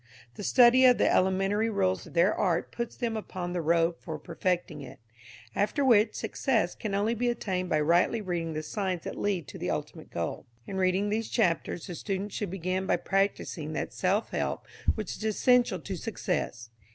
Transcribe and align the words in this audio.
The 0.33 0.41
study 0.43 0.83
of 0.85 0.97
the 0.97 1.13
elementary 1.13 1.69
rules 1.69 2.07
of 2.07 2.15
their 2.15 2.33
art 2.33 2.71
puts 2.71 2.95
them 2.95 3.15
upon 3.15 3.53
the 3.53 3.61
road 3.61 3.99
for 3.99 4.17
perfecting 4.17 4.81
it, 4.81 4.97
after 5.55 5.85
which 5.85 6.15
success 6.15 6.73
can 6.73 6.95
only 6.95 7.13
be 7.13 7.29
attained 7.29 7.69
by 7.69 7.81
rightly 7.81 8.19
reading 8.19 8.53
the 8.53 8.63
signs 8.63 9.03
that 9.03 9.15
lead 9.15 9.47
to 9.49 9.59
the 9.59 9.69
ultimate 9.69 10.09
goal. 10.09 10.47
In 10.65 10.77
reading 10.77 11.09
these 11.09 11.29
chapters 11.29 11.85
the 11.85 11.93
student 11.93 12.31
should 12.33 12.49
begin 12.49 12.87
by 12.87 12.95
practising 12.97 13.73
that 13.73 13.93
self 13.93 14.31
help 14.31 14.65
which 14.95 15.15
is 15.17 15.23
essential 15.23 15.77
to 15.81 15.95
success. 15.95 16.71